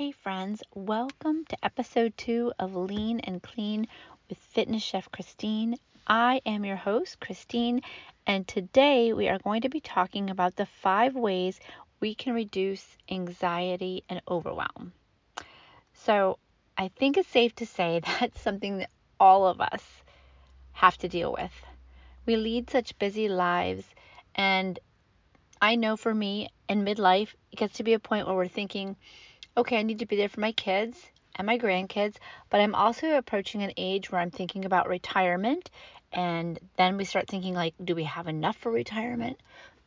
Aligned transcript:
Hey, 0.00 0.12
friends, 0.12 0.62
welcome 0.74 1.44
to 1.44 1.62
episode 1.62 2.16
two 2.16 2.54
of 2.58 2.74
Lean 2.74 3.20
and 3.20 3.42
Clean 3.42 3.86
with 4.30 4.38
Fitness 4.38 4.82
Chef 4.82 5.10
Christine. 5.12 5.76
I 6.06 6.40
am 6.46 6.64
your 6.64 6.76
host, 6.76 7.20
Christine, 7.20 7.82
and 8.26 8.48
today 8.48 9.12
we 9.12 9.28
are 9.28 9.38
going 9.38 9.60
to 9.60 9.68
be 9.68 9.82
talking 9.82 10.30
about 10.30 10.56
the 10.56 10.64
five 10.64 11.14
ways 11.14 11.60
we 12.00 12.14
can 12.14 12.32
reduce 12.32 12.96
anxiety 13.10 14.02
and 14.08 14.22
overwhelm. 14.26 14.94
So, 15.92 16.38
I 16.78 16.88
think 16.88 17.18
it's 17.18 17.28
safe 17.28 17.54
to 17.56 17.66
say 17.66 18.00
that's 18.20 18.40
something 18.40 18.78
that 18.78 18.88
all 19.20 19.46
of 19.46 19.60
us 19.60 19.84
have 20.72 20.96
to 20.96 21.10
deal 21.10 21.30
with. 21.30 21.52
We 22.24 22.36
lead 22.36 22.70
such 22.70 22.98
busy 22.98 23.28
lives, 23.28 23.84
and 24.34 24.78
I 25.60 25.76
know 25.76 25.98
for 25.98 26.14
me 26.14 26.48
in 26.70 26.86
midlife, 26.86 27.34
it 27.52 27.56
gets 27.56 27.76
to 27.76 27.82
be 27.82 27.92
a 27.92 27.98
point 27.98 28.26
where 28.26 28.36
we're 28.36 28.48
thinking, 28.48 28.96
okay, 29.56 29.78
I 29.78 29.82
need 29.82 29.98
to 30.00 30.06
be 30.06 30.16
there 30.16 30.28
for 30.28 30.40
my 30.40 30.52
kids 30.52 30.98
and 31.36 31.46
my 31.46 31.58
grandkids, 31.58 32.16
but 32.48 32.60
I'm 32.60 32.74
also 32.74 33.16
approaching 33.16 33.62
an 33.62 33.72
age 33.76 34.10
where 34.10 34.20
I'm 34.20 34.30
thinking 34.30 34.64
about 34.64 34.88
retirement. 34.88 35.70
And 36.12 36.58
then 36.76 36.96
we 36.96 37.04
start 37.04 37.28
thinking, 37.28 37.54
like, 37.54 37.74
do 37.82 37.94
we 37.94 38.04
have 38.04 38.26
enough 38.26 38.56
for 38.56 38.70
retirement? 38.70 39.38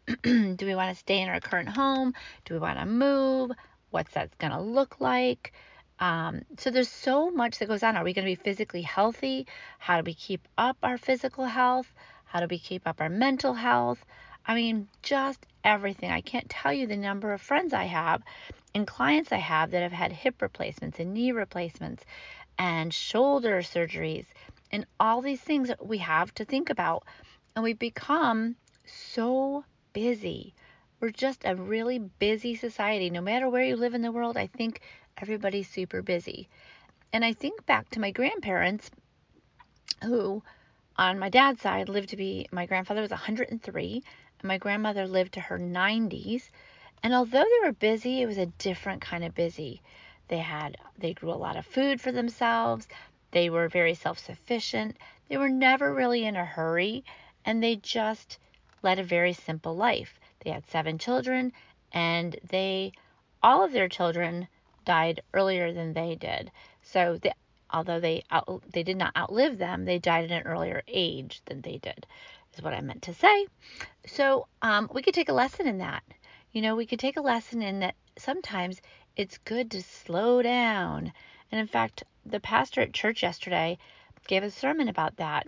do 0.23 0.58
we 0.62 0.76
want 0.76 0.91
to 0.91 0.99
stay 0.99 1.22
in 1.22 1.30
our 1.30 1.39
current 1.39 1.70
home? 1.70 2.13
Do 2.45 2.53
we 2.53 2.59
want 2.59 2.80
to 2.80 2.86
move? 2.86 3.52
What's 3.89 4.13
that 4.13 4.38
going 4.38 4.53
to 4.53 4.62
look 4.62 4.99
like? 4.99 5.53
Um, 6.00 6.41
so 6.58 6.70
there's 6.70 6.89
so 6.89 7.30
much 7.30 7.59
that 7.59 7.67
goes 7.67 7.84
on. 7.84 7.95
Are 7.95 8.03
we 8.03 8.14
going 8.14 8.25
to 8.25 8.31
be 8.31 8.44
physically 8.44 8.81
healthy? 8.81 9.48
How 9.80 10.02
do 10.02 10.03
we 10.05 10.14
keep 10.14 10.48
up 10.58 10.77
our 10.84 10.98
physical 10.98 11.45
health? 11.45 11.94
How 12.25 12.39
do 12.39 12.48
we 12.50 12.58
keep 12.58 12.88
up 12.88 13.00
our 13.00 13.09
mental 13.09 13.53
health? 13.53 14.03
I 14.45 14.55
mean, 14.55 14.88
just 15.02 15.45
everything. 15.64 16.11
I 16.11 16.22
can't 16.22 16.50
tell 16.50 16.73
you 16.73 16.88
the 16.88 16.98
number 16.98 17.31
of 17.31 17.41
friends 17.41 17.73
I 17.73 17.86
have 17.86 18.22
and 18.76 18.88
clients 18.88 19.32
I 19.32 19.38
have 19.38 19.72
that 19.72 19.84
have 19.84 19.91
had 19.91 20.12
hip 20.12 20.41
replacements 20.41 21.00
and 21.00 21.14
knee 21.14 21.31
replacements 21.31 22.04
and 22.58 22.94
shoulder 22.94 23.61
surgeries 23.61 24.25
and 24.72 24.86
all 25.00 25.22
these 25.22 25.42
things 25.42 25.72
we 25.81 26.00
have 26.00 26.34
to 26.36 26.45
think 26.45 26.70
about. 26.70 27.03
And 27.56 27.64
we've 27.64 27.80
become 27.80 28.56
so 28.86 29.64
busy. 29.94 30.53
We're 31.00 31.12
just 31.12 31.44
a 31.45 31.56
really 31.56 32.00
busy 32.00 32.56
society. 32.56 33.09
No 33.09 33.22
matter 33.22 33.50
where 33.50 33.64
you 33.64 33.75
live 33.75 33.94
in 33.94 34.02
the 34.02 34.12
world, 34.12 34.38
I 34.38 34.47
think 34.47 34.81
everybody's 35.17 35.69
super 35.69 36.02
busy. 36.02 36.50
And 37.12 37.23
I 37.23 37.34
think 37.34 37.66
back 37.66 37.90
to 37.92 38.00
my 38.00 38.12
grandparents 38.12 38.90
who 40.03 40.42
on 40.97 41.19
my 41.19 41.30
dad's 41.30 41.62
side 41.62 41.90
lived 41.90 42.09
to 42.09 42.17
be 42.17 42.47
my 42.52 42.66
grandfather 42.66 43.02
was 43.02 43.12
103 43.12 44.03
and 44.40 44.47
my 44.47 44.58
grandmother 44.58 45.08
lived 45.08 45.34
to 45.34 45.40
her 45.40 45.58
90s 45.58 46.50
and 47.04 47.14
although 47.14 47.44
they 47.44 47.68
were 47.68 47.73
busy, 47.73 48.22
it 48.22 48.26
was 48.26 48.38
a 48.38 48.46
different 48.46 49.02
kind 49.02 49.26
of 49.26 49.36
busy. 49.36 49.82
They 50.30 50.38
had 50.38 50.78
they 50.98 51.14
grew 51.14 51.32
a 51.32 51.36
lot 51.36 51.58
of 51.58 51.66
food 51.66 52.00
for 52.00 52.14
themselves. 52.14 52.88
They 53.32 53.50
were 53.50 53.68
very 53.68 53.94
self-sufficient. 53.94 54.98
They 55.28 55.38
were 55.38 55.50
never 55.50 55.94
really 55.94 56.26
in 56.26 56.36
a 56.38 56.46
hurry, 56.46 57.04
and 57.44 57.62
they 57.62 57.76
just 57.76 58.40
led 58.84 59.00
a 59.00 59.04
very 59.04 59.34
simple 59.34 59.76
life. 59.76 60.20
They 60.40 60.52
had 60.52 60.66
seven 60.68 60.98
children, 60.98 61.52
and 61.92 62.38
they 62.50 62.94
all 63.42 63.64
of 63.64 63.74
their 63.74 63.90
children 63.90 64.48
died 64.86 65.22
earlier 65.34 65.74
than 65.74 65.94
they 65.94 66.16
did. 66.16 66.52
So 66.84 67.18
they, 67.22 67.34
although 67.70 68.00
they 68.00 68.24
out, 68.31 68.64
they 68.72 68.84
did 68.84 68.98
not 68.98 69.16
outlive 69.18 69.58
them, 69.58 69.86
they 69.86 70.00
died 70.00 70.31
at 70.31 70.46
an 70.46 70.48
earlier 70.48 70.84
age 70.88 71.42
than 71.46 71.62
they 71.62 71.78
did. 71.78 72.06
Is 72.54 72.62
what 72.62 72.74
I 72.74 72.81
meant 72.81 73.02
to 73.04 73.14
say. 73.14 73.48
So 74.06 74.48
um, 74.62 74.90
we 74.94 75.02
could 75.02 75.14
take 75.14 75.30
a 75.30 75.34
lesson 75.34 75.68
in 75.68 75.80
that. 75.80 76.04
You 76.54 76.62
know, 76.62 76.76
we 76.76 76.86
could 76.86 77.00
take 77.00 77.18
a 77.18 77.22
lesson 77.22 77.64
in 77.64 77.80
that 77.80 77.96
sometimes 78.16 78.80
it's 79.16 79.40
good 79.40 79.72
to 79.72 79.82
slow 79.82 80.44
down. 80.44 81.12
And 81.52 81.59
in 81.59 81.66
fact, 81.66 82.04
the 82.23 82.40
pastor 82.40 82.82
at 82.82 82.94
church 82.94 83.23
yesterday 83.23 83.80
gave 84.28 84.44
a 84.44 84.52
sermon 84.52 84.88
about 84.88 85.18
that, 85.18 85.48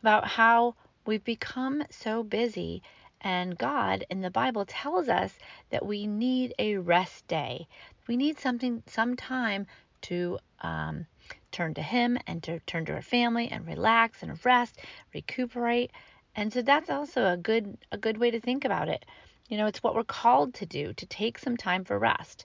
about 0.00 0.26
how 0.26 0.74
we've 1.04 1.22
become 1.22 1.84
so 1.90 2.22
busy. 2.22 2.82
And 3.20 3.58
God 3.58 4.06
in 4.08 4.22
the 4.22 4.30
Bible 4.30 4.64
tells 4.64 5.10
us 5.10 5.34
that 5.68 5.84
we 5.84 6.06
need 6.06 6.54
a 6.58 6.78
rest 6.78 7.28
day. 7.28 7.68
We 8.06 8.16
need 8.16 8.38
something, 8.38 8.82
some 8.86 9.16
time 9.16 9.66
to 10.02 10.38
um, 10.62 11.04
turn 11.52 11.74
to 11.74 11.82
Him 11.82 12.16
and 12.26 12.42
to 12.44 12.60
turn 12.60 12.86
to 12.86 12.94
our 12.94 13.02
family 13.02 13.48
and 13.50 13.66
relax 13.66 14.22
and 14.22 14.42
rest, 14.46 14.78
recuperate. 15.12 15.90
And 16.34 16.50
so 16.54 16.62
that's 16.62 16.88
also 16.88 17.26
a 17.26 17.36
good 17.36 17.76
a 17.92 17.98
good 17.98 18.16
way 18.16 18.30
to 18.30 18.40
think 18.40 18.64
about 18.64 18.88
it. 18.88 19.04
You 19.48 19.56
know, 19.56 19.66
it's 19.66 19.82
what 19.82 19.94
we're 19.94 20.04
called 20.04 20.54
to 20.54 20.66
do, 20.66 20.92
to 20.94 21.06
take 21.06 21.38
some 21.38 21.56
time 21.56 21.84
for 21.84 21.98
rest. 21.98 22.44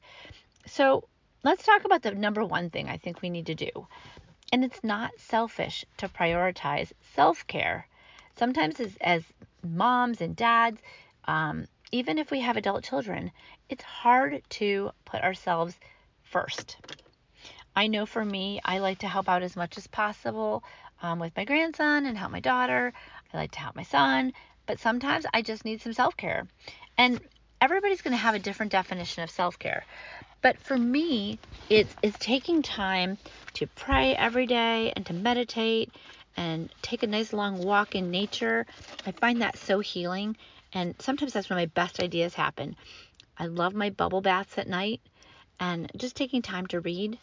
So 0.66 1.08
let's 1.44 1.66
talk 1.66 1.86
about 1.86 2.02
the 2.02 2.12
number 2.12 2.44
one 2.44 2.70
thing 2.70 2.90
I 2.90 2.98
think 2.98 3.22
we 3.22 3.30
need 3.30 3.48
to 3.48 3.56
do. 3.56 3.88
And 4.52 4.64
it's 4.64 4.84
not 4.84 5.12
selfish 5.18 5.84
to 5.98 6.08
prioritize 6.08 6.92
self 7.16 7.46
care. 7.48 7.88
Sometimes, 8.36 8.80
as, 8.80 8.96
as, 9.02 9.24
moms 9.64 10.22
and 10.22 10.36
dads, 10.36 10.80
um, 11.26 11.66
even 11.92 12.18
if 12.18 12.32
we 12.32 12.42
have 12.42 12.58
adult 12.58 12.84
children, 12.84 13.32
it's 13.70 13.84
hard 13.84 14.42
to 14.50 14.92
put 15.06 15.22
ourselves 15.22 15.76
first. 16.24 16.78
I 17.76 17.88
know 17.88 18.06
for 18.06 18.24
me, 18.24 18.60
I 18.64 18.80
like 18.80 19.00
to 19.00 19.08
help 19.08 19.30
out 19.30 19.44
as 19.44 19.56
much 19.56 19.78
as 19.78 19.88
possible 19.88 20.64
um, 21.02 21.20
with 21.20 21.36
my 21.36 21.46
grandson 21.46 22.06
and 22.06 22.18
help 22.18 22.32
my 22.32 22.40
daughter. 22.40 22.94
I 23.34 23.38
like 23.38 23.52
to 23.52 23.60
help 23.60 23.76
my 23.76 23.84
son, 23.84 24.34
but 24.66 24.80
sometimes 24.80 25.26
I 25.34 25.42
just 25.42 25.66
need 25.66 25.82
some 25.82 25.94
self 25.94 26.16
care. 26.16 26.48
And 26.98 27.20
everybody's 27.62 28.02
going 28.02 28.12
to 28.12 28.18
have 28.18 28.36
a 28.36 28.40
different 28.40 28.72
definition 28.72 29.24
of 29.24 29.30
self 29.30 29.58
care. 29.58 29.86
But 30.42 30.58
for 30.60 30.78
me, 30.78 31.40
it's, 31.70 31.94
it's 32.02 32.18
taking 32.20 32.62
time 32.62 33.18
to 33.54 33.68
pray 33.68 34.16
every 34.16 34.46
day 34.46 34.92
and 34.96 35.06
to 35.06 35.14
meditate 35.14 35.92
and 36.36 36.70
take 36.82 37.04
a 37.04 37.08
nice 37.08 37.32
long 37.32 37.58
walk 37.58 37.96
in 37.96 38.12
nature. 38.12 38.66
I 39.06 39.12
find 39.12 39.42
that 39.42 39.58
so 39.58 39.80
healing. 39.80 40.36
And 40.74 40.96
sometimes 41.00 41.34
that's 41.34 41.50
when 41.50 41.60
my 41.60 41.68
best 41.68 42.02
ideas 42.02 42.34
happen. 42.34 42.76
I 43.38 43.46
love 43.46 43.74
my 43.74 43.90
bubble 43.90 44.22
baths 44.22 44.58
at 44.58 44.68
night 44.68 45.02
and 45.60 45.92
just 45.96 46.16
taking 46.16 46.42
time 46.42 46.68
to 46.68 46.80
read. 46.80 47.18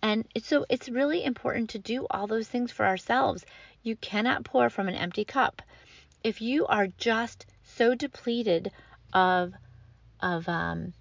And 0.00 0.26
so 0.42 0.64
it's 0.68 0.88
really 0.88 1.24
important 1.24 1.70
to 1.70 1.78
do 1.78 2.06
all 2.10 2.26
those 2.26 2.48
things 2.48 2.70
for 2.70 2.86
ourselves. 2.86 3.44
You 3.82 3.96
cannot 3.96 4.44
pour 4.44 4.70
from 4.70 4.88
an 4.88 4.94
empty 4.94 5.24
cup. 5.24 5.60
If 6.22 6.40
you 6.40 6.66
are 6.66 6.86
just 6.86 7.46
so 7.78 7.94
depleted 7.94 8.72
of 9.12 9.54
of 10.20 10.48
um, 10.48 10.92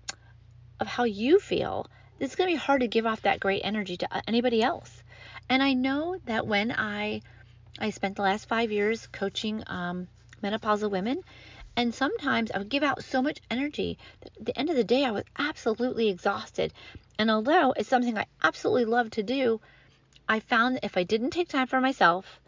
of 0.80 0.88
how 0.88 1.06
you 1.06 1.40
feel, 1.40 1.88
it's 2.20 2.36
going 2.36 2.50
to 2.50 2.54
be 2.54 2.66
hard 2.66 2.82
to 2.82 2.88
give 2.88 3.08
off 3.08 3.24
that 3.24 3.40
great 3.40 3.62
energy 3.64 3.98
to 3.98 4.30
anybody 4.30 4.62
else. 4.62 5.04
And 5.50 5.64
I 5.64 5.74
know 5.74 6.18
that 6.26 6.46
when 6.46 6.72
I 6.72 7.22
I 7.80 7.90
spent 7.90 8.16
the 8.16 8.22
last 8.22 8.48
five 8.48 8.72
years 8.72 9.08
coaching 9.08 9.64
um, 9.66 10.08
menopausal 10.44 10.92
women, 10.92 11.22
and 11.76 11.94
sometimes 11.94 12.52
I 12.52 12.60
would 12.60 12.70
give 12.70 12.84
out 12.84 13.04
so 13.04 13.24
much 13.24 13.40
energy 13.50 13.98
that 14.22 14.38
at 14.38 14.46
the 14.46 14.58
end 14.58 14.70
of 14.70 14.76
the 14.76 14.84
day 14.84 15.04
I 15.04 15.12
was 15.12 15.24
absolutely 15.38 16.10
exhausted. 16.10 16.74
And 17.18 17.32
although 17.32 17.74
it's 17.76 17.90
something 17.90 18.18
I 18.18 18.28
absolutely 18.44 18.86
love 18.86 19.10
to 19.12 19.24
do, 19.24 19.60
I 20.30 20.40
found 20.42 20.76
that 20.76 20.86
if 20.86 20.96
I 20.96 21.04
didn't 21.04 21.32
take 21.32 21.50
time 21.50 21.68
for 21.68 21.82
myself 21.82 22.40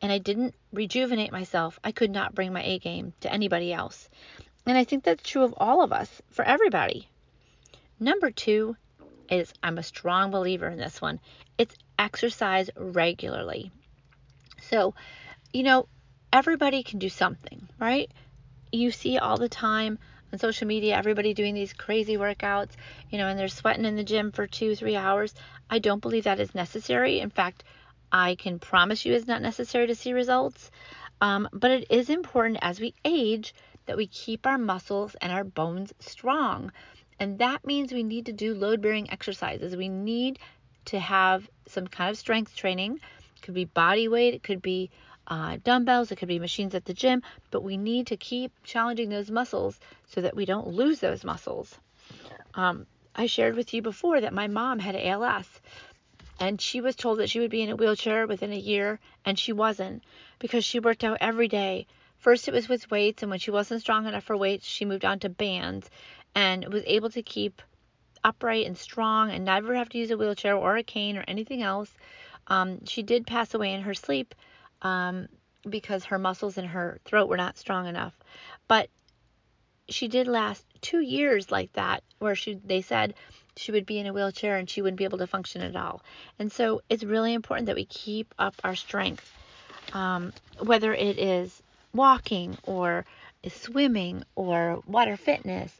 and 0.00 0.12
I 0.12 0.18
didn't 0.18 0.54
rejuvenate 0.72 1.32
myself, 1.32 1.78
I 1.82 1.92
could 1.92 2.10
not 2.10 2.34
bring 2.34 2.52
my 2.52 2.62
A 2.62 2.78
game 2.78 3.12
to 3.20 3.32
anybody 3.32 3.72
else. 3.72 4.08
And 4.66 4.76
I 4.76 4.84
think 4.84 5.04
that's 5.04 5.28
true 5.28 5.44
of 5.44 5.54
all 5.56 5.82
of 5.82 5.92
us, 5.92 6.22
for 6.30 6.44
everybody. 6.44 7.08
Number 7.98 8.30
two 8.30 8.76
is 9.30 9.52
I'm 9.62 9.78
a 9.78 9.82
strong 9.82 10.30
believer 10.30 10.68
in 10.68 10.78
this 10.78 11.00
one. 11.00 11.20
It's 11.56 11.74
exercise 11.98 12.70
regularly. 12.76 13.70
So, 14.62 14.94
you 15.52 15.62
know, 15.62 15.88
everybody 16.32 16.82
can 16.82 16.98
do 16.98 17.08
something, 17.08 17.68
right? 17.78 18.10
You 18.70 18.90
see 18.90 19.18
all 19.18 19.36
the 19.36 19.48
time 19.48 19.98
on 20.32 20.38
social 20.38 20.66
media 20.66 20.96
everybody 20.96 21.34
doing 21.34 21.54
these 21.54 21.72
crazy 21.72 22.16
workouts, 22.16 22.72
you 23.10 23.18
know, 23.18 23.28
and 23.28 23.38
they're 23.38 23.48
sweating 23.48 23.84
in 23.84 23.96
the 23.96 24.04
gym 24.04 24.32
for 24.32 24.46
two, 24.46 24.76
three 24.76 24.96
hours. 24.96 25.34
I 25.70 25.78
don't 25.78 26.02
believe 26.02 26.24
that 26.24 26.40
is 26.40 26.54
necessary. 26.54 27.20
In 27.20 27.30
fact, 27.30 27.64
I 28.12 28.34
can 28.34 28.58
promise 28.58 29.04
you 29.04 29.14
it's 29.14 29.26
not 29.26 29.42
necessary 29.42 29.86
to 29.86 29.94
see 29.94 30.12
results. 30.12 30.70
Um, 31.20 31.48
but 31.52 31.70
it 31.70 31.86
is 31.90 32.10
important 32.10 32.58
as 32.62 32.80
we 32.80 32.94
age 33.04 33.54
that 33.86 33.96
we 33.96 34.06
keep 34.06 34.46
our 34.46 34.58
muscles 34.58 35.16
and 35.20 35.32
our 35.32 35.44
bones 35.44 35.92
strong. 35.98 36.72
And 37.18 37.38
that 37.38 37.66
means 37.66 37.92
we 37.92 38.02
need 38.02 38.26
to 38.26 38.32
do 38.32 38.54
load 38.54 38.80
bearing 38.80 39.10
exercises. 39.10 39.74
We 39.74 39.88
need 39.88 40.38
to 40.86 40.98
have 40.98 41.48
some 41.66 41.86
kind 41.86 42.10
of 42.10 42.16
strength 42.16 42.54
training. 42.54 43.00
It 43.36 43.42
could 43.42 43.54
be 43.54 43.64
body 43.64 44.08
weight, 44.08 44.34
it 44.34 44.42
could 44.42 44.62
be 44.62 44.90
uh, 45.26 45.58
dumbbells, 45.62 46.10
it 46.10 46.16
could 46.16 46.28
be 46.28 46.38
machines 46.38 46.74
at 46.74 46.84
the 46.84 46.94
gym, 46.94 47.22
but 47.50 47.62
we 47.62 47.76
need 47.76 48.06
to 48.06 48.16
keep 48.16 48.52
challenging 48.64 49.10
those 49.10 49.30
muscles 49.30 49.78
so 50.06 50.20
that 50.20 50.34
we 50.34 50.44
don't 50.44 50.68
lose 50.68 51.00
those 51.00 51.24
muscles. 51.24 51.76
Um, 52.54 52.86
I 53.14 53.26
shared 53.26 53.56
with 53.56 53.74
you 53.74 53.82
before 53.82 54.20
that 54.20 54.32
my 54.32 54.46
mom 54.46 54.78
had 54.78 54.96
ALS 54.96 55.60
and 56.38 56.60
she 56.60 56.80
was 56.80 56.96
told 56.96 57.18
that 57.18 57.30
she 57.30 57.40
would 57.40 57.50
be 57.50 57.62
in 57.62 57.70
a 57.70 57.76
wheelchair 57.76 58.26
within 58.26 58.52
a 58.52 58.56
year, 58.56 59.00
and 59.24 59.38
she 59.38 59.52
wasn't 59.52 60.02
because 60.38 60.64
she 60.64 60.80
worked 60.80 61.04
out 61.04 61.18
every 61.20 61.48
day. 61.48 61.86
First, 62.18 62.48
it 62.48 62.54
was 62.54 62.68
with 62.68 62.90
weights, 62.90 63.22
and 63.22 63.30
when 63.30 63.38
she 63.38 63.50
wasn't 63.50 63.80
strong 63.80 64.06
enough 64.06 64.24
for 64.24 64.36
weights, 64.36 64.66
she 64.66 64.84
moved 64.84 65.04
on 65.04 65.18
to 65.20 65.28
bands 65.28 65.88
and 66.34 66.72
was 66.72 66.82
able 66.86 67.10
to 67.10 67.22
keep 67.22 67.62
upright 68.24 68.66
and 68.66 68.76
strong 68.76 69.30
and 69.30 69.44
never 69.44 69.74
have 69.74 69.88
to 69.90 69.98
use 69.98 70.10
a 70.10 70.16
wheelchair 70.16 70.56
or 70.56 70.76
a 70.76 70.82
cane 70.82 71.16
or 71.16 71.24
anything 71.26 71.62
else. 71.62 71.92
Um, 72.48 72.84
she 72.84 73.02
did 73.02 73.26
pass 73.26 73.54
away 73.54 73.72
in 73.72 73.82
her 73.82 73.94
sleep 73.94 74.34
um, 74.82 75.28
because 75.68 76.04
her 76.04 76.18
muscles 76.18 76.58
in 76.58 76.64
her 76.64 76.98
throat 77.04 77.28
were 77.28 77.36
not 77.36 77.58
strong 77.58 77.86
enough. 77.86 78.18
But 78.66 78.90
she 79.88 80.08
did 80.08 80.26
last 80.26 80.64
two 80.80 81.00
years 81.00 81.50
like 81.50 81.72
that, 81.74 82.02
where 82.18 82.34
she 82.34 82.54
they 82.64 82.82
said 82.82 83.14
she 83.58 83.72
would 83.72 83.86
be 83.86 83.98
in 83.98 84.06
a 84.06 84.12
wheelchair 84.12 84.56
and 84.56 84.68
she 84.68 84.82
wouldn't 84.82 84.98
be 84.98 85.04
able 85.04 85.18
to 85.18 85.26
function 85.26 85.62
at 85.62 85.76
all. 85.76 86.02
And 86.38 86.50
so 86.50 86.82
it's 86.88 87.04
really 87.04 87.34
important 87.34 87.66
that 87.66 87.76
we 87.76 87.84
keep 87.84 88.34
up 88.38 88.54
our 88.64 88.74
strength, 88.74 89.30
um, 89.92 90.32
whether 90.60 90.94
it 90.94 91.18
is 91.18 91.62
walking 91.92 92.56
or 92.64 93.04
swimming 93.48 94.22
or 94.34 94.82
water 94.86 95.16
fitness 95.16 95.76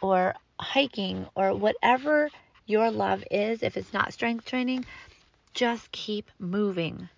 or 0.00 0.34
hiking 0.58 1.26
or 1.34 1.54
whatever 1.54 2.30
your 2.66 2.90
love 2.90 3.24
is. 3.30 3.62
If 3.62 3.76
it's 3.76 3.92
not 3.92 4.12
strength 4.12 4.44
training, 4.44 4.84
just 5.54 5.90
keep 5.92 6.30
moving. 6.38 7.08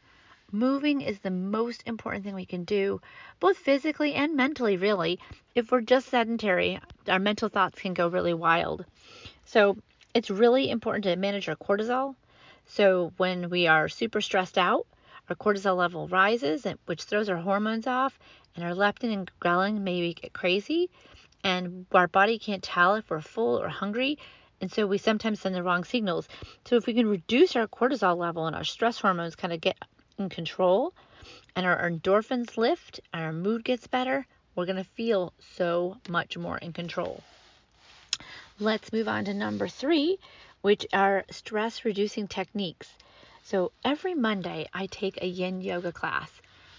Moving 0.52 1.00
is 1.00 1.18
the 1.18 1.30
most 1.30 1.82
important 1.86 2.24
thing 2.24 2.34
we 2.34 2.46
can 2.46 2.62
do, 2.64 3.00
both 3.40 3.56
physically 3.56 4.14
and 4.14 4.36
mentally, 4.36 4.76
really. 4.76 5.18
If 5.54 5.72
we're 5.72 5.80
just 5.80 6.08
sedentary, 6.08 6.78
our 7.08 7.18
mental 7.18 7.48
thoughts 7.48 7.80
can 7.80 7.92
go 7.92 8.06
really 8.06 8.34
wild. 8.34 8.84
So, 9.46 9.76
it's 10.14 10.30
really 10.30 10.70
important 10.70 11.04
to 11.04 11.16
manage 11.16 11.48
our 11.48 11.56
cortisol. 11.56 12.14
So, 12.66 13.12
when 13.16 13.50
we 13.50 13.66
are 13.66 13.88
super 13.88 14.20
stressed 14.20 14.56
out, 14.56 14.86
our 15.28 15.34
cortisol 15.34 15.76
level 15.76 16.06
rises, 16.08 16.66
which 16.86 17.02
throws 17.02 17.28
our 17.28 17.36
hormones 17.36 17.86
off, 17.86 18.18
and 18.54 18.64
our 18.64 18.72
leptin 18.72 19.12
and 19.12 19.30
ghrelin 19.40 19.80
maybe 19.80 20.14
get 20.14 20.32
crazy, 20.32 20.88
and 21.42 21.86
our 21.92 22.06
body 22.06 22.38
can't 22.38 22.62
tell 22.62 22.94
if 22.94 23.10
we're 23.10 23.20
full 23.20 23.60
or 23.60 23.68
hungry. 23.68 24.18
And 24.60 24.70
so 24.72 24.86
we 24.86 24.98
sometimes 24.98 25.40
send 25.40 25.54
the 25.54 25.62
wrong 25.62 25.84
signals. 25.84 26.28
So 26.64 26.76
if 26.76 26.86
we 26.86 26.94
can 26.94 27.08
reduce 27.08 27.56
our 27.56 27.66
cortisol 27.66 28.16
level 28.16 28.46
and 28.46 28.54
our 28.54 28.64
stress 28.64 29.00
hormones 29.00 29.34
kind 29.34 29.52
of 29.52 29.60
get 29.60 29.76
in 30.16 30.28
control 30.28 30.94
and 31.56 31.66
our 31.66 31.90
endorphins 31.90 32.56
lift 32.56 33.00
and 33.12 33.24
our 33.24 33.32
mood 33.32 33.64
gets 33.64 33.86
better, 33.88 34.26
we're 34.54 34.66
going 34.66 34.76
to 34.76 34.84
feel 34.84 35.32
so 35.56 35.98
much 36.08 36.38
more 36.38 36.56
in 36.58 36.72
control. 36.72 37.22
Let's 38.60 38.92
move 38.92 39.08
on 39.08 39.24
to 39.24 39.34
number 39.34 39.66
three, 39.66 40.20
which 40.60 40.86
are 40.92 41.24
stress 41.28 41.84
reducing 41.84 42.28
techniques. 42.28 42.88
So 43.42 43.72
every 43.84 44.14
Monday, 44.14 44.68
I 44.72 44.86
take 44.86 45.20
a 45.20 45.26
yin 45.26 45.60
yoga 45.60 45.90
class. 45.90 46.30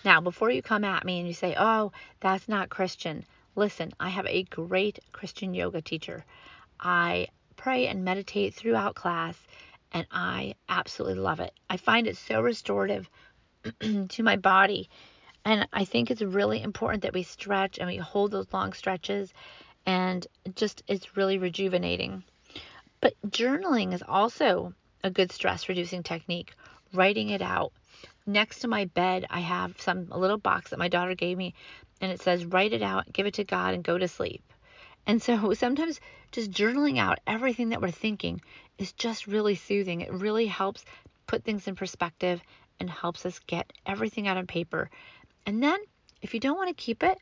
Now, 0.06 0.22
before 0.22 0.50
you 0.50 0.62
come 0.62 0.86
at 0.86 1.04
me 1.04 1.20
and 1.20 1.28
you 1.28 1.34
say, 1.34 1.54
oh, 1.58 1.92
that's 2.22 2.48
not 2.48 2.70
Christian, 2.70 3.26
listen, 3.56 3.92
I 4.00 4.08
have 4.08 4.26
a 4.28 4.44
great 4.44 5.00
Christian 5.12 5.54
yoga 5.54 5.82
teacher. 5.82 6.24
I 6.80 7.28
pray 7.58 7.88
and 7.88 8.06
meditate 8.06 8.54
throughout 8.54 8.96
class, 8.96 9.38
and 9.92 10.08
I 10.12 10.56
absolutely 10.70 11.20
love 11.20 11.42
it. 11.42 11.54
I 11.70 11.76
find 11.76 12.08
it 12.08 12.16
so 12.16 12.40
restorative 12.40 13.10
to 13.82 14.24
my 14.24 14.38
body. 14.38 14.90
And 15.44 15.68
I 15.74 15.84
think 15.84 16.10
it's 16.10 16.22
really 16.22 16.62
important 16.62 17.04
that 17.04 17.14
we 17.14 17.24
stretch 17.24 17.80
and 17.80 17.88
we 17.88 17.98
hold 17.98 18.32
those 18.32 18.54
long 18.54 18.72
stretches 18.72 19.34
and 19.86 20.26
just 20.56 20.84
it's 20.88 21.16
really 21.18 21.38
rejuvenating. 21.38 22.24
But 23.02 23.14
journaling 23.28 23.94
is 23.94 24.04
also 24.08 24.74
a 25.04 25.10
good 25.10 25.32
stress 25.32 25.70
reducing 25.70 26.04
technique. 26.04 26.54
Writing 26.94 27.30
it 27.30 27.42
out. 27.42 27.74
Next 28.26 28.60
to 28.60 28.68
my 28.68 28.86
bed, 28.86 29.26
I 29.30 29.42
have 29.42 29.80
some 29.82 30.08
a 30.12 30.18
little 30.18 30.38
box 30.38 30.70
that 30.70 30.80
my 30.80 30.88
daughter 30.88 31.14
gave 31.14 31.38
me 31.38 31.54
and 32.02 32.12
it 32.12 32.22
says 32.22 32.46
write 32.46 32.74
it 32.74 32.82
out, 32.82 33.12
give 33.12 33.26
it 33.26 33.36
to 33.36 33.44
God 33.44 33.74
and 33.74 33.84
go 33.84 33.98
to 33.98 34.08
sleep. 34.08 34.42
And 35.06 35.22
so 35.22 35.54
sometimes 35.54 36.00
just 36.32 36.52
journaling 36.52 36.98
out 36.98 37.20
everything 37.28 37.70
that 37.70 37.82
we're 37.82 37.92
thinking 37.92 38.42
is 38.78 38.94
just 38.94 39.28
really 39.28 39.56
soothing. 39.56 40.02
It 40.02 40.14
really 40.14 40.48
helps 40.48 40.84
put 41.28 41.44
things 41.44 41.68
in 41.68 41.76
perspective 41.76 42.42
and 42.80 42.90
helps 42.90 43.26
us 43.26 43.40
get 43.48 43.72
everything 43.86 44.28
out 44.28 44.38
on 44.38 44.48
paper. 44.48 44.90
And 45.46 45.62
then, 45.64 45.80
if 46.22 46.34
you 46.34 46.40
don't 46.40 46.58
want 46.58 46.76
to 46.76 46.84
keep 46.84 47.04
it, 47.04 47.18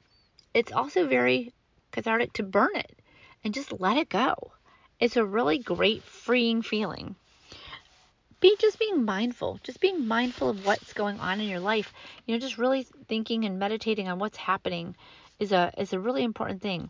it's 0.54 0.72
also 0.72 1.08
very 1.08 1.54
cathartic 1.94 2.34
to 2.34 2.44
burn 2.44 2.76
it 2.76 3.00
and 3.44 3.54
just 3.54 3.80
let 3.80 3.96
it 3.96 4.10
go. 4.10 4.52
It's 5.00 5.16
a 5.16 5.26
really 5.26 5.60
great 5.60 6.04
freeing 6.04 6.62
feeling. 6.62 7.16
Be 8.42 8.56
just 8.60 8.78
being 8.78 9.06
mindful, 9.06 9.60
just 9.64 9.80
being 9.80 10.06
mindful 10.06 10.50
of 10.50 10.66
what's 10.66 10.92
going 10.92 11.20
on 11.22 11.40
in 11.40 11.48
your 11.48 11.62
life. 11.62 11.94
You 12.26 12.34
know, 12.34 12.40
just 12.40 12.58
really 12.58 12.86
thinking 13.08 13.46
and 13.46 13.58
meditating 13.58 14.10
on 14.10 14.20
what's 14.20 14.38
happening 14.38 14.98
is 15.40 15.54
a 15.54 15.74
is 15.78 15.94
a 15.94 16.00
really 16.00 16.24
important 16.24 16.62
thing. 16.62 16.90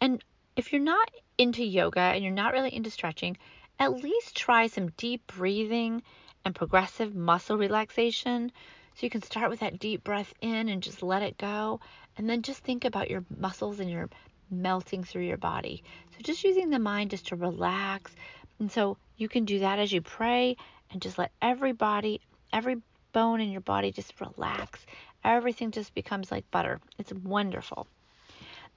And 0.00 0.22
if 0.56 0.72
you're 0.72 0.82
not 0.82 1.10
into 1.38 1.64
yoga 1.64 2.00
and 2.00 2.22
you're 2.22 2.32
not 2.32 2.52
really 2.52 2.74
into 2.74 2.90
stretching, 2.90 3.36
at 3.78 3.94
least 3.94 4.36
try 4.36 4.66
some 4.66 4.90
deep 4.96 5.26
breathing 5.26 6.02
and 6.44 6.54
progressive 6.54 7.14
muscle 7.14 7.56
relaxation. 7.56 8.52
So 8.94 9.06
you 9.06 9.10
can 9.10 9.22
start 9.22 9.50
with 9.50 9.60
that 9.60 9.78
deep 9.78 10.04
breath 10.04 10.32
in 10.40 10.68
and 10.68 10.82
just 10.82 11.02
let 11.02 11.22
it 11.22 11.38
go. 11.38 11.80
And 12.16 12.28
then 12.28 12.42
just 12.42 12.60
think 12.60 12.84
about 12.84 13.10
your 13.10 13.24
muscles 13.36 13.80
and 13.80 13.90
your 13.90 14.08
melting 14.50 15.04
through 15.04 15.24
your 15.24 15.36
body. 15.36 15.82
So 16.12 16.18
just 16.22 16.44
using 16.44 16.70
the 16.70 16.78
mind 16.78 17.10
just 17.10 17.28
to 17.28 17.36
relax. 17.36 18.14
And 18.58 18.70
so 18.70 18.96
you 19.16 19.28
can 19.28 19.44
do 19.44 19.60
that 19.60 19.78
as 19.78 19.92
you 19.92 20.00
pray 20.00 20.56
and 20.90 21.02
just 21.02 21.18
let 21.18 21.32
every 21.42 21.72
body, 21.72 22.20
every 22.52 22.76
bone 23.12 23.40
in 23.40 23.50
your 23.50 23.60
body 23.60 23.90
just 23.90 24.20
relax. 24.20 24.86
Everything 25.24 25.70
just 25.70 25.94
becomes 25.94 26.30
like 26.30 26.50
butter. 26.50 26.80
It's 26.98 27.12
wonderful. 27.12 27.86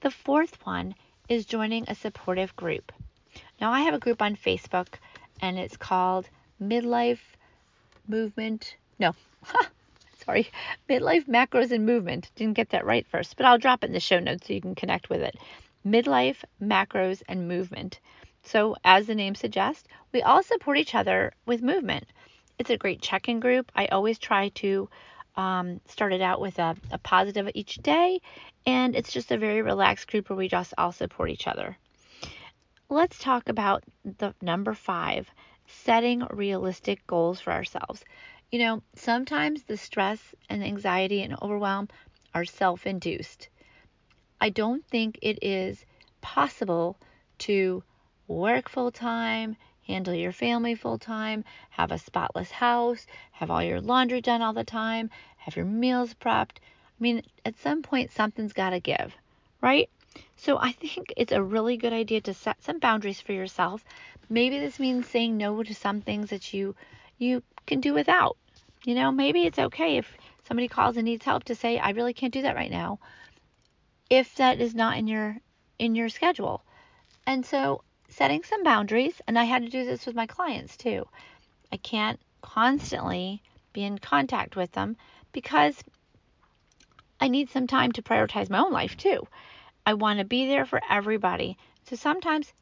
The 0.00 0.10
fourth 0.10 0.64
one 0.64 0.94
is 1.28 1.44
joining 1.44 1.84
a 1.88 1.94
supportive 1.94 2.56
group. 2.56 2.92
Now, 3.60 3.70
I 3.72 3.80
have 3.80 3.94
a 3.94 3.98
group 3.98 4.22
on 4.22 4.36
Facebook 4.36 4.94
and 5.40 5.58
it's 5.58 5.76
called 5.76 6.28
Midlife 6.62 7.18
movement. 8.06 8.76
No, 8.98 9.14
sorry, 10.28 10.50
midlife 10.90 11.26
macros 11.26 11.70
and 11.70 11.86
movement. 11.86 12.30
Didn't 12.36 12.56
get 12.56 12.68
that 12.70 12.84
right 12.84 13.06
first, 13.06 13.36
but 13.38 13.46
I'll 13.46 13.56
drop 13.56 13.82
it 13.82 13.86
in 13.86 13.92
the 13.94 14.00
show 14.00 14.18
notes 14.18 14.46
so 14.46 14.52
you 14.52 14.60
can 14.60 14.74
connect 14.74 15.08
with 15.08 15.22
it. 15.22 15.36
Midlife 15.86 16.44
macros 16.62 17.22
and 17.28 17.48
movement. 17.48 17.98
So, 18.42 18.76
as 18.84 19.06
the 19.06 19.14
name 19.14 19.34
suggests, 19.34 19.88
we 20.12 20.20
all 20.20 20.42
support 20.42 20.76
each 20.76 20.94
other 20.94 21.32
with 21.46 21.62
movement. 21.62 22.04
It's 22.58 22.68
a 22.68 22.76
great 22.76 23.00
check 23.00 23.28
in 23.28 23.40
group. 23.40 23.72
I 23.74 23.86
always 23.86 24.18
try 24.18 24.50
to 24.56 24.90
um, 25.36 25.80
start 25.86 26.12
it 26.12 26.20
out 26.20 26.42
with 26.42 26.58
a, 26.58 26.76
a 26.90 26.98
positive 26.98 27.48
each 27.54 27.76
day, 27.76 28.20
and 28.66 28.94
it's 28.94 29.12
just 29.12 29.32
a 29.32 29.38
very 29.38 29.62
relaxed 29.62 30.10
group 30.10 30.28
where 30.28 30.36
we 30.36 30.48
just 30.48 30.74
all 30.76 30.92
support 30.92 31.30
each 31.30 31.46
other. 31.46 31.78
Let's 32.90 33.18
talk 33.18 33.48
about 33.48 33.82
the 34.04 34.34
number 34.42 34.74
five 34.74 35.30
setting 35.66 36.26
realistic 36.30 37.06
goals 37.06 37.40
for 37.40 37.52
ourselves. 37.52 38.04
You 38.50 38.60
know, 38.60 38.82
sometimes 38.94 39.64
the 39.64 39.76
stress 39.76 40.34
and 40.48 40.64
anxiety 40.64 41.22
and 41.22 41.36
overwhelm 41.42 41.88
are 42.34 42.46
self 42.46 42.86
induced. 42.86 43.50
I 44.40 44.48
don't 44.48 44.86
think 44.86 45.18
it 45.20 45.38
is 45.42 45.84
possible 46.22 46.96
to 47.40 47.82
work 48.26 48.70
full 48.70 48.90
time, 48.90 49.58
handle 49.86 50.14
your 50.14 50.32
family 50.32 50.74
full 50.74 50.96
time, 50.96 51.44
have 51.68 51.92
a 51.92 51.98
spotless 51.98 52.50
house, 52.50 53.06
have 53.32 53.50
all 53.50 53.62
your 53.62 53.82
laundry 53.82 54.22
done 54.22 54.40
all 54.40 54.54
the 54.54 54.64
time, 54.64 55.10
have 55.36 55.54
your 55.54 55.66
meals 55.66 56.14
prepped. 56.14 56.56
I 56.56 57.00
mean, 57.00 57.22
at 57.44 57.58
some 57.58 57.82
point, 57.82 58.12
something's 58.12 58.54
got 58.54 58.70
to 58.70 58.80
give, 58.80 59.14
right? 59.60 59.90
So 60.36 60.56
I 60.58 60.72
think 60.72 61.12
it's 61.18 61.32
a 61.32 61.42
really 61.42 61.76
good 61.76 61.92
idea 61.92 62.22
to 62.22 62.32
set 62.32 62.62
some 62.62 62.78
boundaries 62.78 63.20
for 63.20 63.34
yourself. 63.34 63.84
Maybe 64.30 64.58
this 64.58 64.78
means 64.78 65.06
saying 65.06 65.36
no 65.36 65.62
to 65.62 65.74
some 65.74 66.00
things 66.00 66.30
that 66.30 66.54
you 66.54 66.74
you 67.18 67.42
can 67.68 67.80
do 67.80 67.94
without. 67.94 68.36
You 68.84 68.94
know, 68.94 69.12
maybe 69.12 69.44
it's 69.44 69.58
okay 69.58 69.98
if 69.98 70.12
somebody 70.46 70.66
calls 70.66 70.96
and 70.96 71.04
needs 71.04 71.24
help 71.24 71.44
to 71.44 71.54
say 71.54 71.78
I 71.78 71.90
really 71.90 72.14
can't 72.14 72.32
do 72.32 72.42
that 72.42 72.56
right 72.56 72.70
now. 72.70 72.98
If 74.10 74.34
that 74.36 74.60
is 74.60 74.74
not 74.74 74.96
in 74.96 75.06
your 75.06 75.36
in 75.78 75.94
your 75.94 76.08
schedule. 76.08 76.64
And 77.26 77.46
so 77.46 77.82
setting 78.08 78.42
some 78.42 78.64
boundaries, 78.64 79.20
and 79.26 79.38
I 79.38 79.44
had 79.44 79.62
to 79.62 79.68
do 79.68 79.84
this 79.84 80.06
with 80.06 80.16
my 80.16 80.26
clients 80.26 80.76
too. 80.76 81.06
I 81.70 81.76
can't 81.76 82.18
constantly 82.40 83.42
be 83.72 83.84
in 83.84 83.98
contact 83.98 84.56
with 84.56 84.72
them 84.72 84.96
because 85.32 85.84
I 87.20 87.28
need 87.28 87.50
some 87.50 87.66
time 87.66 87.92
to 87.92 88.02
prioritize 88.02 88.48
my 88.48 88.60
own 88.60 88.72
life 88.72 88.96
too. 88.96 89.26
I 89.84 89.94
want 89.94 90.18
to 90.18 90.24
be 90.24 90.46
there 90.46 90.64
for 90.64 90.80
everybody. 90.88 91.58
So 91.84 91.96
sometimes 91.96 92.52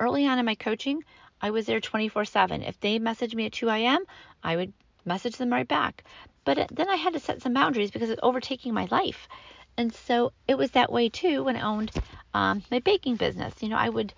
early 0.00 0.26
on 0.26 0.38
in 0.38 0.46
my 0.46 0.54
coaching, 0.54 1.04
I 1.44 1.50
was 1.50 1.66
there 1.66 1.78
24 1.78 2.24
7. 2.24 2.62
If 2.62 2.80
they 2.80 2.98
messaged 2.98 3.34
me 3.34 3.44
at 3.44 3.52
2 3.52 3.68
a.m., 3.68 4.02
I 4.42 4.56
would 4.56 4.72
message 5.04 5.36
them 5.36 5.52
right 5.52 5.68
back. 5.68 6.02
But 6.42 6.68
then 6.72 6.88
I 6.88 6.96
had 6.96 7.12
to 7.12 7.20
set 7.20 7.42
some 7.42 7.52
boundaries 7.52 7.90
because 7.90 8.08
it's 8.08 8.20
overtaking 8.22 8.72
my 8.72 8.88
life. 8.90 9.28
And 9.76 9.92
so 9.92 10.32
it 10.48 10.56
was 10.56 10.70
that 10.70 10.90
way 10.90 11.10
too 11.10 11.44
when 11.44 11.56
I 11.56 11.60
owned 11.60 11.92
um, 12.32 12.62
my 12.70 12.78
baking 12.78 13.16
business. 13.16 13.62
You 13.62 13.68
know, 13.68 13.76
I 13.76 13.90
would, 13.90 14.14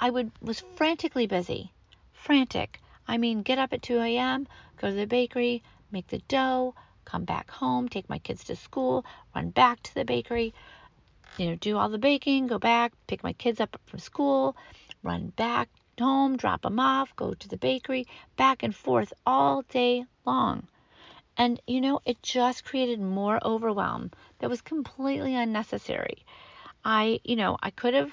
I 0.00 0.10
would 0.10 0.32
was 0.42 0.64
frantically 0.74 1.28
busy, 1.28 1.72
frantic. 2.12 2.80
I 3.06 3.16
mean, 3.16 3.42
get 3.42 3.60
up 3.60 3.72
at 3.72 3.82
2 3.82 4.00
a.m., 4.00 4.48
go 4.78 4.88
to 4.88 4.96
the 4.96 5.06
bakery, 5.06 5.62
make 5.92 6.08
the 6.08 6.18
dough, 6.26 6.74
come 7.04 7.24
back 7.24 7.48
home, 7.48 7.88
take 7.88 8.08
my 8.08 8.18
kids 8.18 8.42
to 8.44 8.56
school, 8.56 9.04
run 9.36 9.50
back 9.50 9.84
to 9.84 9.94
the 9.94 10.04
bakery, 10.04 10.52
you 11.36 11.46
know, 11.46 11.54
do 11.54 11.78
all 11.78 11.90
the 11.90 11.96
baking, 11.96 12.48
go 12.48 12.58
back, 12.58 12.92
pick 13.06 13.22
my 13.22 13.34
kids 13.34 13.60
up 13.60 13.78
from 13.86 14.00
school, 14.00 14.56
run 15.04 15.28
back, 15.36 15.68
home, 16.00 16.36
drop 16.36 16.62
them 16.62 16.80
off, 16.80 17.14
go 17.16 17.34
to 17.34 17.48
the 17.48 17.56
bakery, 17.56 18.06
back 18.36 18.62
and 18.62 18.74
forth 18.74 19.12
all 19.26 19.62
day 19.62 20.04
long. 20.24 20.68
And, 21.36 21.60
you 21.66 21.80
know, 21.80 22.00
it 22.04 22.22
just 22.22 22.64
created 22.64 23.00
more 23.00 23.44
overwhelm 23.44 24.10
that 24.38 24.50
was 24.50 24.62
completely 24.62 25.34
unnecessary. 25.34 26.24
I, 26.84 27.20
you 27.24 27.36
know, 27.36 27.56
I 27.62 27.70
could 27.70 27.94
have 27.94 28.12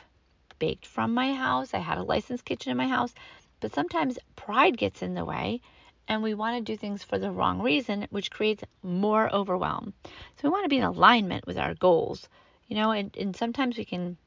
baked 0.59 0.85
from 0.85 1.13
my 1.13 1.33
house. 1.33 1.73
I 1.73 1.79
had 1.79 1.97
a 1.97 2.03
licensed 2.03 2.45
kitchen 2.45 2.71
in 2.71 2.77
my 2.77 2.87
house, 2.87 3.13
but 3.59 3.73
sometimes 3.73 4.17
pride 4.35 4.77
gets 4.77 5.01
in 5.01 5.13
the 5.13 5.25
way 5.25 5.61
and 6.07 6.23
we 6.23 6.33
want 6.33 6.57
to 6.57 6.71
do 6.71 6.77
things 6.77 7.03
for 7.03 7.17
the 7.17 7.31
wrong 7.31 7.61
reason, 7.61 8.07
which 8.09 8.31
creates 8.31 8.63
more 8.83 9.33
overwhelm. 9.33 9.93
So 10.03 10.43
we 10.43 10.49
want 10.49 10.65
to 10.65 10.69
be 10.69 10.77
in 10.77 10.83
alignment 10.83 11.45
with 11.47 11.57
our 11.57 11.73
goals, 11.73 12.27
you 12.67 12.75
know, 12.75 12.91
and, 12.91 13.15
and 13.17 13.35
sometimes 13.35 13.77
we 13.77 13.85
can 13.85 14.17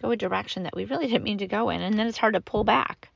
go 0.00 0.10
a 0.10 0.16
direction 0.16 0.62
that 0.64 0.74
we 0.74 0.84
really 0.84 1.06
didn't 1.06 1.24
mean 1.24 1.38
to 1.38 1.46
go 1.46 1.70
in, 1.70 1.82
and 1.82 1.98
then 1.98 2.06
it's 2.06 2.18
hard 2.18 2.34
to 2.34 2.40
pull 2.40 2.64
back. 2.64 3.10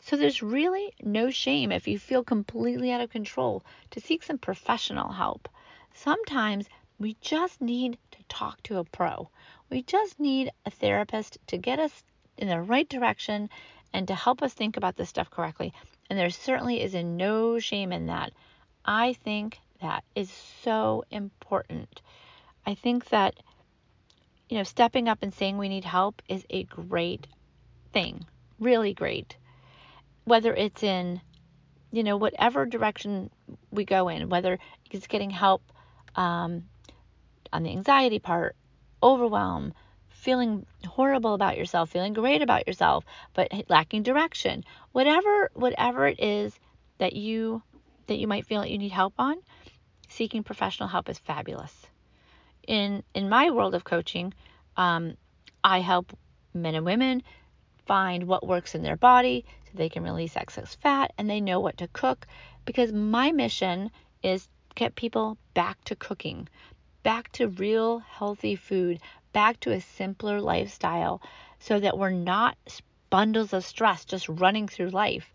So 0.00 0.16
there's 0.16 0.42
really 0.42 0.94
no 1.02 1.30
shame 1.30 1.72
if 1.72 1.88
you 1.88 1.98
feel 1.98 2.22
completely 2.22 2.92
out 2.92 3.00
of 3.00 3.10
control 3.10 3.64
to 3.90 4.00
seek 4.00 4.22
some 4.22 4.38
professional 4.38 5.12
help. 5.12 5.48
Sometimes 5.92 6.68
we 6.98 7.16
just 7.20 7.60
need 7.60 7.98
to 8.12 8.18
talk 8.28 8.62
to 8.64 8.78
a 8.78 8.84
pro. 8.84 9.28
We 9.70 9.82
just 9.82 10.18
need 10.20 10.50
a 10.64 10.70
therapist 10.70 11.38
to 11.48 11.58
get 11.58 11.78
us 11.78 12.04
in 12.36 12.48
the 12.48 12.60
right 12.60 12.88
direction 12.88 13.50
and 13.92 14.06
to 14.08 14.14
help 14.14 14.42
us 14.42 14.54
think 14.54 14.76
about 14.76 14.96
this 14.96 15.08
stuff 15.08 15.30
correctly. 15.30 15.72
And 16.08 16.18
there 16.18 16.30
certainly 16.30 16.80
is 16.80 16.94
no 16.94 17.58
shame 17.58 17.92
in 17.92 18.06
that. 18.06 18.32
I 18.84 19.12
think 19.12 19.58
that 19.80 20.04
is 20.14 20.30
so 20.62 21.04
important. 21.10 22.00
I 22.66 22.74
think 22.74 23.08
that, 23.10 23.34
you 24.48 24.56
know, 24.56 24.64
stepping 24.64 25.08
up 25.08 25.18
and 25.22 25.32
saying 25.32 25.58
we 25.58 25.68
need 25.68 25.84
help 25.84 26.22
is 26.28 26.44
a 26.50 26.64
great 26.64 27.26
thing, 27.92 28.24
really 28.58 28.94
great. 28.94 29.36
Whether 30.24 30.54
it's 30.54 30.82
in, 30.82 31.20
you 31.92 32.02
know, 32.02 32.16
whatever 32.16 32.66
direction 32.66 33.30
we 33.70 33.84
go 33.84 34.08
in, 34.08 34.28
whether 34.28 34.58
it's 34.90 35.06
getting 35.06 35.30
help 35.30 35.62
um, 36.16 36.64
on 37.52 37.62
the 37.62 37.70
anxiety 37.70 38.18
part, 38.18 38.56
overwhelm, 39.02 39.72
feeling 40.08 40.66
horrible 40.86 41.34
about 41.34 41.56
yourself, 41.56 41.90
feeling 41.90 42.12
great 42.12 42.42
about 42.42 42.66
yourself, 42.66 43.04
but 43.34 43.52
lacking 43.68 44.02
direction. 44.02 44.64
Whatever 44.92 45.50
whatever 45.54 46.08
it 46.08 46.20
is 46.20 46.58
that 46.98 47.14
you 47.14 47.62
that 48.06 48.18
you 48.18 48.26
might 48.26 48.46
feel 48.46 48.60
that 48.62 48.70
you 48.70 48.78
need 48.78 48.92
help 48.92 49.14
on, 49.18 49.36
seeking 50.08 50.42
professional 50.42 50.88
help 50.88 51.08
is 51.08 51.18
fabulous. 51.18 51.87
In 52.68 53.02
in 53.14 53.30
my 53.30 53.50
world 53.50 53.74
of 53.74 53.84
coaching, 53.84 54.34
um, 54.76 55.16
I 55.64 55.80
help 55.80 56.14
men 56.52 56.74
and 56.74 56.84
women 56.84 57.22
find 57.86 58.24
what 58.28 58.46
works 58.46 58.74
in 58.74 58.82
their 58.82 58.94
body 58.96 59.46
so 59.64 59.70
they 59.74 59.88
can 59.88 60.02
release 60.02 60.36
excess 60.36 60.74
fat 60.74 61.14
and 61.16 61.30
they 61.30 61.40
know 61.40 61.60
what 61.60 61.78
to 61.78 61.88
cook 61.88 62.26
because 62.66 62.92
my 62.92 63.32
mission 63.32 63.90
is 64.22 64.50
get 64.74 64.96
people 64.96 65.38
back 65.54 65.82
to 65.84 65.96
cooking, 65.96 66.46
back 67.02 67.32
to 67.32 67.48
real 67.48 68.00
healthy 68.00 68.54
food, 68.54 69.00
back 69.32 69.58
to 69.60 69.72
a 69.72 69.80
simpler 69.80 70.38
lifestyle 70.38 71.22
so 71.58 71.80
that 71.80 71.96
we're 71.96 72.10
not 72.10 72.58
bundles 73.08 73.54
of 73.54 73.64
stress 73.64 74.04
just 74.04 74.28
running 74.28 74.68
through 74.68 74.90
life 74.90 75.32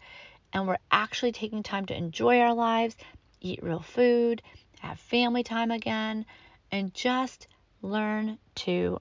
and 0.53 0.67
we're 0.67 0.77
actually 0.91 1.31
taking 1.31 1.63
time 1.63 1.87
to 1.87 1.97
enjoy 1.97 2.39
our 2.39 2.53
lives, 2.53 2.95
eat 3.41 3.63
real 3.63 3.79
food, 3.79 4.43
have 4.81 4.99
family 4.99 5.41
time 5.41 5.71
again, 5.71 6.27
and 6.73 6.91
just 6.95 7.47
learn 7.83 8.39
to 8.55 8.99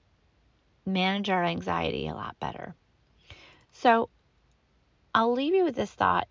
manage 0.85 1.31
our 1.31 1.43
anxiety 1.43 2.07
a 2.07 2.13
lot 2.13 2.39
better. 2.39 2.75
So, 3.71 4.09
I'll 5.15 5.33
leave 5.33 5.55
you 5.55 5.63
with 5.63 5.75
this 5.75 5.91
thought. 5.91 6.27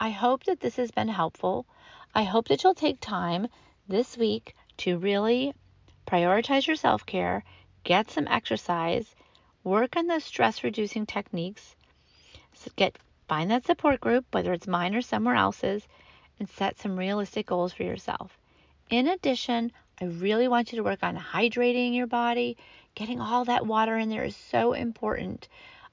I 0.00 0.08
hope 0.08 0.44
that 0.44 0.60
this 0.60 0.76
has 0.76 0.90
been 0.90 1.08
helpful. 1.08 1.66
I 2.14 2.22
hope 2.22 2.48
that 2.48 2.64
you'll 2.64 2.74
take 2.74 3.00
time 3.00 3.48
this 3.86 4.16
week 4.16 4.54
to 4.78 4.96
really 4.96 5.52
prioritize 6.06 6.66
your 6.66 6.76
self 6.76 7.04
care 7.04 7.44
get 7.84 8.10
some 8.10 8.26
exercise, 8.26 9.14
work 9.64 9.94
on 9.94 10.06
those 10.06 10.24
stress 10.24 10.64
reducing 10.64 11.04
techniques, 11.04 11.76
get 12.76 12.98
find 13.28 13.50
that 13.50 13.66
support 13.66 14.00
group, 14.00 14.24
whether 14.30 14.54
it's 14.54 14.66
mine 14.66 14.94
or 14.94 15.02
somewhere 15.02 15.34
else's, 15.34 15.86
and 16.38 16.48
set 16.48 16.78
some 16.78 16.98
realistic 16.98 17.46
goals 17.46 17.74
for 17.74 17.82
yourself. 17.82 18.38
In 18.88 19.06
addition, 19.06 19.70
I 20.00 20.04
really 20.04 20.48
want 20.48 20.72
you 20.72 20.76
to 20.76 20.84
work 20.84 21.02
on 21.02 21.16
hydrating 21.16 21.94
your 21.94 22.06
body. 22.06 22.56
Getting 22.94 23.20
all 23.20 23.44
that 23.44 23.66
water 23.66 23.96
in 23.96 24.08
there 24.08 24.24
is 24.24 24.36
so 24.36 24.72
important. 24.72 25.48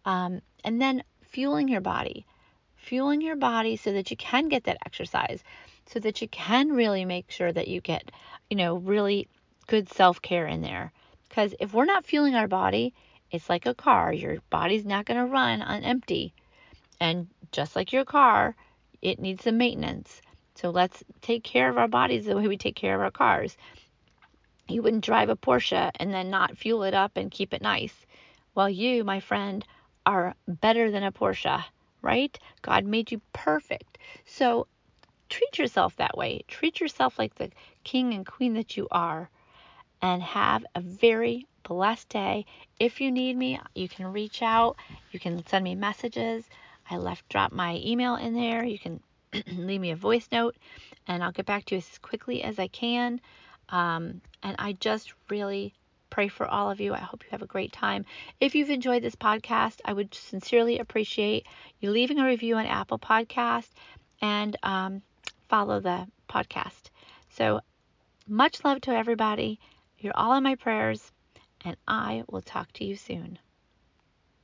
Um, 0.05 0.41
and 0.63 0.81
then 0.81 1.03
fueling 1.21 1.67
your 1.67 1.81
body. 1.81 2.25
Fueling 2.75 3.21
your 3.21 3.35
body 3.35 3.77
so 3.77 3.93
that 3.93 4.11
you 4.11 4.17
can 4.17 4.47
get 4.47 4.65
that 4.65 4.77
exercise, 4.85 5.43
so 5.87 5.99
that 5.99 6.21
you 6.21 6.27
can 6.27 6.69
really 6.71 7.03
make 7.03 7.31
sure 7.31 7.51
that 7.51 7.67
you 7.67 7.81
get, 7.81 8.11
you 8.49 8.57
know, 8.57 8.75
really 8.75 9.27
good 9.67 9.89
self 9.91 10.21
care 10.21 10.45
in 10.45 10.61
there. 10.61 10.91
Because 11.27 11.55
if 11.59 11.73
we're 11.73 11.85
not 11.85 12.05
fueling 12.05 12.35
our 12.35 12.47
body, 12.47 12.93
it's 13.31 13.49
like 13.49 13.65
a 13.65 13.73
car. 13.73 14.13
Your 14.13 14.37
body's 14.49 14.85
not 14.85 15.05
going 15.05 15.19
to 15.19 15.25
run 15.25 15.61
on 15.61 15.83
empty. 15.83 16.33
And 16.99 17.27
just 17.51 17.75
like 17.75 17.91
your 17.91 18.05
car, 18.05 18.55
it 19.01 19.19
needs 19.19 19.43
some 19.43 19.57
maintenance. 19.57 20.21
So 20.55 20.69
let's 20.69 21.03
take 21.21 21.43
care 21.43 21.69
of 21.69 21.77
our 21.77 21.87
bodies 21.87 22.25
the 22.25 22.37
way 22.37 22.47
we 22.47 22.57
take 22.57 22.75
care 22.75 22.95
of 22.95 23.01
our 23.01 23.11
cars. 23.11 23.57
You 24.67 24.81
wouldn't 24.81 25.05
drive 25.05 25.29
a 25.29 25.35
Porsche 25.35 25.91
and 25.95 26.13
then 26.13 26.29
not 26.29 26.57
fuel 26.57 26.83
it 26.83 26.93
up 26.93 27.17
and 27.17 27.29
keep 27.29 27.53
it 27.53 27.61
nice. 27.61 28.05
Well, 28.55 28.69
you, 28.69 29.03
my 29.03 29.19
friend, 29.19 29.65
are 30.05 30.35
better 30.47 30.89
than 30.89 31.03
a 31.03 31.11
Porsche, 31.11 31.63
right? 32.01 32.37
God 32.61 32.85
made 32.85 33.11
you 33.11 33.21
perfect. 33.33 33.97
So 34.25 34.67
treat 35.29 35.57
yourself 35.57 35.95
that 35.97 36.17
way. 36.17 36.43
Treat 36.47 36.79
yourself 36.79 37.19
like 37.19 37.35
the 37.35 37.51
king 37.83 38.13
and 38.13 38.25
queen 38.25 38.53
that 38.53 38.75
you 38.75 38.87
are 38.91 39.29
and 40.01 40.21
have 40.21 40.65
a 40.75 40.81
very 40.81 41.47
blessed 41.63 42.09
day. 42.09 42.45
If 42.79 43.01
you 43.01 43.11
need 43.11 43.37
me, 43.37 43.59
you 43.73 43.89
can 43.89 44.11
reach 44.11 44.41
out. 44.41 44.77
You 45.11 45.19
can 45.19 45.45
send 45.47 45.63
me 45.63 45.75
messages. 45.75 46.45
I 46.89 46.97
left 46.97 47.27
drop 47.29 47.51
my 47.51 47.81
email 47.83 48.15
in 48.15 48.33
there. 48.33 48.63
You 48.63 48.79
can 48.79 48.99
leave 49.47 49.81
me 49.81 49.91
a 49.91 49.95
voice 49.95 50.27
note 50.31 50.55
and 51.07 51.23
I'll 51.23 51.31
get 51.31 51.45
back 51.45 51.65
to 51.65 51.75
you 51.75 51.79
as 51.79 51.97
quickly 51.99 52.43
as 52.43 52.59
I 52.59 52.67
can. 52.67 53.19
Um, 53.69 54.21
and 54.43 54.55
I 54.59 54.73
just 54.73 55.13
really 55.29 55.73
pray 56.09 56.27
for 56.27 56.47
all 56.47 56.71
of 56.71 56.79
you. 56.79 56.93
I 56.93 56.99
hope 56.99 57.23
you 57.23 57.29
have 57.31 57.41
a 57.41 57.47
great 57.47 57.73
time. 57.73 58.05
If 58.39 58.55
you've 58.55 58.69
enjoyed 58.69 59.03
this 59.03 59.15
podcast, 59.15 59.81
I 59.83 59.93
would 59.93 60.13
sincerely 60.13 60.79
appreciate 60.79 61.45
you 61.79 61.91
leaving 61.91 62.19
a 62.19 62.25
review 62.25 62.55
on 62.55 62.65
Apple 62.65 62.99
Podcast 62.99 63.69
and 64.21 64.55
um, 64.63 65.01
follow 65.49 65.79
the 65.79 66.07
podcast. 66.29 66.89
So 67.29 67.61
much 68.27 68.63
love 68.63 68.81
to 68.81 68.91
everybody 68.91 69.59
you're 69.99 70.15
all 70.15 70.33
in 70.33 70.43
my 70.43 70.55
prayers, 70.55 71.11
and 71.63 71.75
I 71.87 72.23
will 72.29 72.41
talk 72.41 72.71
to 72.73 72.85
you 72.85 72.95
soon. 72.95 73.39